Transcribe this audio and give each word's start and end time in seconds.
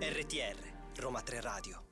RTR 0.00 0.58
Roma 0.98 1.20
3 1.20 1.40
Radio 1.40 1.82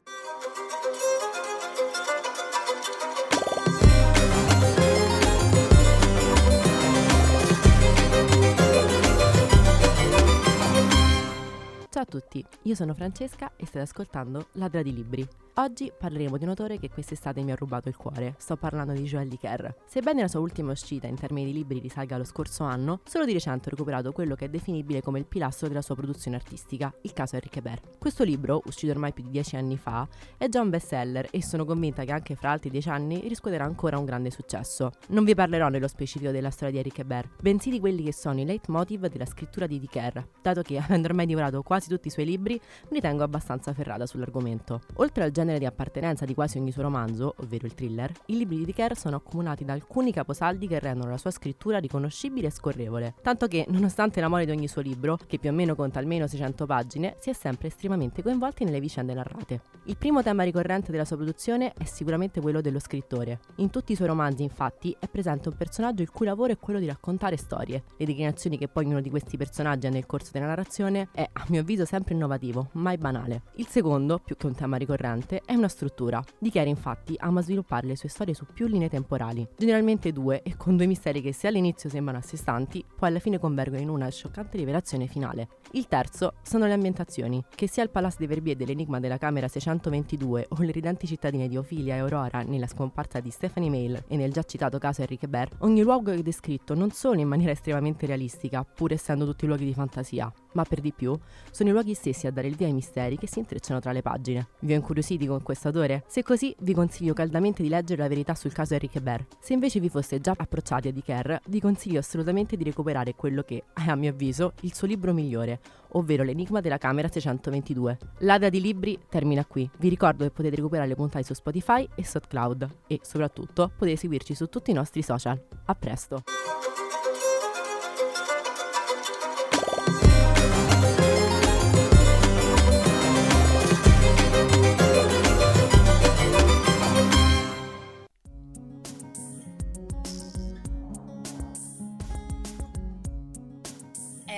Ciao 11.90 12.02
a 12.02 12.06
tutti, 12.06 12.44
io 12.62 12.74
sono 12.74 12.92
Francesca 12.94 13.52
e 13.54 13.66
state 13.66 13.78
ascoltando 13.78 14.48
Ladra 14.54 14.82
di 14.82 14.92
Libri. 14.92 15.43
Oggi 15.56 15.92
parleremo 15.96 16.36
di 16.36 16.42
un 16.42 16.50
autore 16.50 16.80
che 16.80 16.90
quest'estate 16.90 17.40
mi 17.44 17.52
ha 17.52 17.54
rubato 17.54 17.88
il 17.88 17.96
cuore. 17.96 18.34
Sto 18.38 18.56
parlando 18.56 18.92
di 18.92 19.04
Joël 19.04 19.28
Dicker. 19.28 19.76
Sebbene 19.86 20.22
la 20.22 20.26
sua 20.26 20.40
ultima 20.40 20.72
uscita 20.72 21.06
in 21.06 21.14
termini 21.14 21.46
di 21.46 21.52
libri 21.52 21.78
risalga 21.78 22.16
allo 22.16 22.24
scorso 22.24 22.64
anno, 22.64 22.98
solo 23.04 23.24
di 23.24 23.32
recente 23.32 23.68
ho 23.68 23.70
recuperato 23.70 24.10
quello 24.10 24.34
che 24.34 24.46
è 24.46 24.48
definibile 24.48 25.00
come 25.00 25.20
il 25.20 25.26
pilastro 25.26 25.68
della 25.68 25.80
sua 25.80 25.94
produzione 25.94 26.36
artistica, 26.36 26.92
il 27.02 27.12
caso 27.12 27.36
Enrique 27.36 27.62
Ber. 27.62 27.80
Questo 28.00 28.24
libro, 28.24 28.62
uscito 28.66 28.90
ormai 28.90 29.12
più 29.12 29.22
di 29.22 29.30
dieci 29.30 29.54
anni 29.54 29.76
fa, 29.76 30.08
è 30.36 30.48
già 30.48 30.60
un 30.60 30.70
bestseller 30.70 31.28
e 31.30 31.40
sono 31.40 31.64
convinta 31.64 32.02
che 32.02 32.10
anche 32.10 32.34
fra 32.34 32.50
altri 32.50 32.70
dieci 32.70 32.88
anni 32.88 33.20
riscuoterà 33.28 33.64
ancora 33.64 33.96
un 33.96 34.06
grande 34.06 34.32
successo. 34.32 34.90
Non 35.10 35.22
vi 35.22 35.36
parlerò 35.36 35.68
nello 35.68 35.86
specifico 35.86 36.32
della 36.32 36.50
storia 36.50 36.72
di 36.72 36.78
Enrique 36.78 37.04
Ber, 37.04 37.30
bensì 37.40 37.70
di 37.70 37.78
quelli 37.78 38.02
che 38.02 38.12
sono 38.12 38.40
i 38.40 38.44
leitmotiv 38.44 39.06
della 39.06 39.26
scrittura 39.26 39.68
di 39.68 39.78
Dicker, 39.78 40.30
dato 40.42 40.62
che 40.62 40.78
avendo 40.82 41.06
ormai 41.06 41.26
divorato 41.26 41.62
quasi 41.62 41.88
tutti 41.88 42.08
i 42.08 42.10
suoi 42.10 42.24
libri, 42.24 42.60
mi 42.88 42.96
ritengo 42.96 43.22
abbastanza 43.22 43.72
ferrata 43.72 44.04
sull'argomento. 44.04 44.80
Oltre 44.94 45.22
al 45.22 45.30
genere 45.30 45.42
di 45.44 45.66
appartenenza 45.66 46.24
di 46.24 46.34
quasi 46.34 46.58
ogni 46.58 46.72
suo 46.72 46.82
romanzo, 46.82 47.34
ovvero 47.38 47.66
il 47.66 47.74
thriller, 47.74 48.12
i 48.26 48.36
libri 48.36 48.56
di 48.56 48.64
Dicker 48.64 48.96
sono 48.96 49.16
accomunati 49.16 49.64
da 49.64 49.72
alcuni 49.72 50.12
caposaldi 50.12 50.66
che 50.66 50.78
rendono 50.78 51.10
la 51.10 51.18
sua 51.18 51.30
scrittura 51.30 51.78
riconoscibile 51.78 52.48
e 52.48 52.50
scorrevole, 52.50 53.14
tanto 53.22 53.46
che, 53.46 53.66
nonostante 53.68 54.20
l'amore 54.20 54.46
di 54.46 54.50
ogni 54.50 54.68
suo 54.68 54.80
libro, 54.80 55.18
che 55.26 55.38
più 55.38 55.50
o 55.50 55.52
meno 55.52 55.74
conta 55.74 55.98
almeno 55.98 56.26
600 56.26 56.66
pagine, 56.66 57.16
si 57.20 57.30
è 57.30 57.32
sempre 57.32 57.68
estremamente 57.68 58.22
coinvolti 58.22 58.64
nelle 58.64 58.80
vicende 58.80 59.14
narrate. 59.14 59.60
Il 59.84 59.96
primo 59.96 60.22
tema 60.22 60.42
ricorrente 60.44 60.90
della 60.90 61.04
sua 61.04 61.16
produzione 61.16 61.72
è 61.76 61.84
sicuramente 61.84 62.40
quello 62.40 62.60
dello 62.60 62.78
scrittore. 62.78 63.40
In 63.56 63.70
tutti 63.70 63.92
i 63.92 63.94
suoi 63.94 64.08
romanzi, 64.08 64.42
infatti, 64.42 64.96
è 64.98 65.08
presente 65.08 65.48
un 65.50 65.56
personaggio 65.56 66.02
il 66.02 66.10
cui 66.10 66.24
lavoro 66.26 66.52
è 66.52 66.58
quello 66.58 66.78
di 66.78 66.86
raccontare 66.86 67.36
storie. 67.36 67.84
Le 67.96 68.06
declinazioni 68.06 68.56
che 68.56 68.68
poi 68.68 68.84
ognuno 68.84 69.00
di 69.00 69.10
questi 69.10 69.36
personaggi 69.36 69.86
ha 69.86 69.90
nel 69.90 70.06
corso 70.06 70.30
della 70.32 70.46
narrazione 70.46 71.08
è, 71.12 71.28
a 71.30 71.44
mio 71.48 71.60
avviso, 71.60 71.84
sempre 71.84 72.14
innovativo, 72.14 72.68
mai 72.72 72.96
banale. 72.96 73.42
Il 73.56 73.66
secondo, 73.66 74.18
più 74.18 74.36
che 74.36 74.46
un 74.46 74.54
tema 74.54 74.76
ricorrente, 74.76 75.33
è 75.44 75.54
una 75.54 75.68
struttura. 75.68 76.22
Dichiara 76.38 76.68
infatti 76.68 77.14
ama 77.18 77.40
sviluppare 77.40 77.86
le 77.86 77.96
sue 77.96 78.08
storie 78.08 78.34
su 78.34 78.46
più 78.52 78.66
linee 78.66 78.88
temporali, 78.88 79.46
generalmente 79.56 80.12
due 80.12 80.42
e 80.42 80.56
con 80.56 80.76
due 80.76 80.86
misteri 80.86 81.20
che 81.20 81.32
se 81.32 81.46
all'inizio 81.46 81.88
sembrano 81.88 82.18
a 82.18 82.22
sé 82.22 82.36
stanti, 82.36 82.84
poi 82.96 83.08
alla 83.08 83.18
fine 83.18 83.38
convergono 83.38 83.80
in 83.80 83.88
una 83.88 84.08
scioccante 84.08 84.56
rivelazione 84.56 85.06
finale. 85.06 85.48
Il 85.72 85.88
terzo 85.88 86.34
sono 86.42 86.66
le 86.66 86.72
ambientazioni, 86.72 87.44
che 87.54 87.68
sia 87.68 87.82
il 87.82 87.90
Palazzo 87.90 88.18
dei 88.18 88.26
Verbier 88.28 88.56
dell'Enigma 88.56 89.00
della 89.00 89.18
Camera 89.18 89.48
622 89.48 90.46
o 90.50 90.62
le 90.62 90.70
ridenti 90.70 91.06
cittadine 91.06 91.48
di 91.48 91.56
Ophelia 91.56 91.96
e 91.96 91.98
Aurora 91.98 92.42
nella 92.42 92.66
scomparsa 92.66 93.20
di 93.20 93.30
Stephanie 93.30 93.70
Mail 93.70 94.04
e 94.06 94.16
nel 94.16 94.32
già 94.32 94.42
citato 94.42 94.78
caso 94.78 95.00
Enrique 95.00 95.28
Ber, 95.28 95.48
ogni 95.58 95.82
luogo 95.82 96.10
è 96.10 96.22
descritto 96.22 96.74
non 96.74 96.90
solo 96.90 97.20
in 97.20 97.28
maniera 97.28 97.52
estremamente 97.52 98.06
realistica, 98.06 98.64
pur 98.64 98.92
essendo 98.92 99.24
tutti 99.24 99.46
luoghi 99.46 99.64
di 99.64 99.74
fantasia, 99.74 100.32
ma 100.54 100.64
per 100.64 100.80
di 100.80 100.92
più 100.92 101.16
sono 101.50 101.68
i 101.68 101.72
luoghi 101.72 101.94
stessi 101.94 102.26
a 102.26 102.30
dare 102.30 102.48
il 102.48 102.56
via 102.56 102.66
ai 102.66 102.72
misteri 102.72 103.16
che 103.16 103.28
si 103.28 103.38
intrecciano 103.38 103.80
tra 103.80 103.92
le 103.92 104.02
pagine. 104.02 104.48
Vi 104.60 104.72
ho 104.72 104.76
incuriositi 104.76 105.26
con 105.26 105.42
questo 105.42 105.68
autore? 105.68 106.04
Se 106.08 106.22
così, 106.22 106.54
vi 106.60 106.74
consiglio 106.74 107.12
caldamente 107.12 107.62
di 107.62 107.68
leggere 107.68 108.02
la 108.02 108.08
verità 108.08 108.34
sul 108.34 108.52
caso 108.52 108.74
Enrique 108.74 109.00
Ber. 109.00 109.26
Se 109.40 109.52
invece 109.52 109.80
vi 109.80 109.88
foste 109.88 110.20
già 110.20 110.34
approcciati 110.36 110.88
a 110.88 110.92
Dicker, 110.92 111.40
vi 111.46 111.60
consiglio 111.60 111.98
assolutamente 111.98 112.56
di 112.56 112.64
recuperare 112.64 113.14
quello 113.14 113.42
che 113.42 113.64
è, 113.72 113.88
a 113.88 113.94
mio 113.94 114.10
avviso, 114.10 114.52
il 114.62 114.74
suo 114.74 114.86
libro 114.86 115.12
migliore, 115.12 115.60
ovvero 115.92 116.22
L'enigma 116.22 116.60
della 116.60 116.78
Camera 116.78 117.08
622. 117.08 117.98
L'ada 118.18 118.48
di 118.48 118.60
libri 118.60 118.98
termina 119.08 119.44
qui. 119.44 119.68
Vi 119.78 119.88
ricordo 119.88 120.24
che 120.24 120.30
potete 120.30 120.56
recuperare 120.56 120.88
le 120.88 120.94
puntate 120.94 121.24
su 121.24 121.34
Spotify 121.34 121.86
e 121.94 122.04
SoundCloud 122.04 122.68
e 122.86 123.00
soprattutto 123.02 123.70
potete 123.76 123.96
seguirci 123.96 124.34
su 124.34 124.48
tutti 124.48 124.70
i 124.70 124.74
nostri 124.74 125.02
social. 125.02 125.40
A 125.66 125.74
presto! 125.74 126.22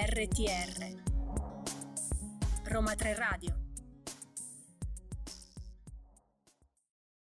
RTR 0.06 1.02
Roma 2.70 2.94
3 2.94 3.14
Radio 3.14 3.65